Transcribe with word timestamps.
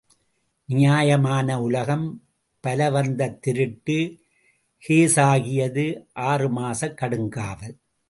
நியாயமான 0.65 1.61
உலகம் 1.61 2.23
பலவந்தத் 2.63 3.39
திருட்டு 3.41 4.17
கேஸாகியது, 4.87 6.05
ஆறு 6.13 6.49
மாசக் 6.57 6.97
கடுங்காவல். 7.01 7.77